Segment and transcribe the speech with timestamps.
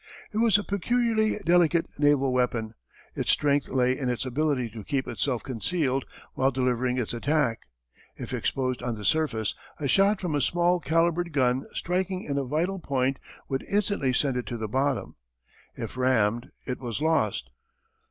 [0.33, 2.73] It was a peculiarly delicate naval weapon.
[3.13, 7.67] Its strength lay in its ability to keep itself concealed while delivering its attack.
[8.15, 12.43] If exposed on the surface a shot from a small calibred gun striking in a
[12.43, 15.17] vital point would instantly send it to the bottom.
[15.75, 17.51] If rammed it was lost.